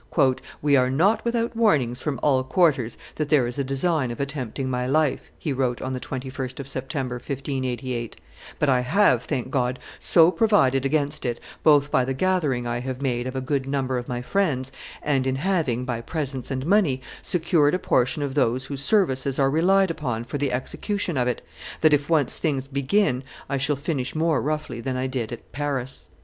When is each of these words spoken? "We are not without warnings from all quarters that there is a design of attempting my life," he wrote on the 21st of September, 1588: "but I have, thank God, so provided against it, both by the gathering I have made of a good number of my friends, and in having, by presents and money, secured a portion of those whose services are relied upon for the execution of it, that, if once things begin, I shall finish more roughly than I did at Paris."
"We 0.63 0.75
are 0.77 0.89
not 0.89 1.23
without 1.23 1.55
warnings 1.55 2.01
from 2.01 2.19
all 2.23 2.43
quarters 2.43 2.97
that 3.17 3.29
there 3.29 3.45
is 3.45 3.59
a 3.59 3.63
design 3.63 4.09
of 4.09 4.19
attempting 4.19 4.67
my 4.67 4.87
life," 4.87 5.29
he 5.37 5.53
wrote 5.53 5.79
on 5.79 5.93
the 5.93 5.99
21st 5.99 6.59
of 6.59 6.67
September, 6.67 7.17
1588: 7.17 8.17
"but 8.57 8.67
I 8.67 8.79
have, 8.79 9.21
thank 9.25 9.51
God, 9.51 9.77
so 9.99 10.31
provided 10.31 10.87
against 10.87 11.23
it, 11.23 11.39
both 11.61 11.91
by 11.91 12.03
the 12.03 12.15
gathering 12.15 12.65
I 12.65 12.79
have 12.79 12.99
made 12.99 13.27
of 13.27 13.35
a 13.35 13.41
good 13.41 13.67
number 13.67 13.99
of 13.99 14.07
my 14.07 14.23
friends, 14.23 14.71
and 15.03 15.27
in 15.27 15.35
having, 15.35 15.85
by 15.85 16.01
presents 16.01 16.49
and 16.49 16.65
money, 16.65 17.03
secured 17.21 17.75
a 17.75 17.77
portion 17.77 18.23
of 18.23 18.33
those 18.33 18.65
whose 18.65 18.81
services 18.81 19.37
are 19.37 19.51
relied 19.51 19.91
upon 19.91 20.23
for 20.23 20.39
the 20.39 20.51
execution 20.51 21.15
of 21.15 21.27
it, 21.27 21.43
that, 21.81 21.93
if 21.93 22.09
once 22.09 22.39
things 22.39 22.67
begin, 22.67 23.23
I 23.47 23.57
shall 23.57 23.75
finish 23.75 24.15
more 24.15 24.41
roughly 24.41 24.81
than 24.81 24.97
I 24.97 25.05
did 25.05 25.31
at 25.31 25.51
Paris." 25.51 26.09